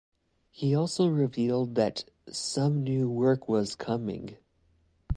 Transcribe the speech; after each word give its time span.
He 0.49 0.73
also 0.73 1.07
revealed 1.09 1.75
that 1.75 2.05
"some 2.27 2.81
new 2.83 3.07
work 3.07 3.47
was 3.47 3.75
coming". 3.75 4.35